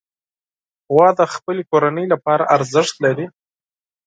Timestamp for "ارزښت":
2.55-2.95